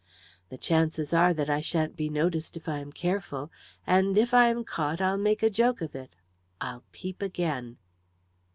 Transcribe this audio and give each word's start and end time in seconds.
"The 0.49 0.57
chances 0.57 1.13
are 1.13 1.31
that 1.31 1.47
I 1.47 1.61
sha'n't 1.61 1.95
be 1.95 2.09
noticed 2.09 2.57
if 2.57 2.67
I 2.67 2.79
am 2.79 2.91
careful; 2.91 3.51
and 3.85 4.17
if 4.17 4.33
I 4.33 4.47
am 4.47 4.63
caught 4.63 4.99
I'll 4.99 5.15
make 5.15 5.43
a 5.43 5.49
joke 5.51 5.79
of 5.79 5.93
it. 5.93 6.15
I'll 6.59 6.83
peep 6.91 7.21
again." 7.21 7.77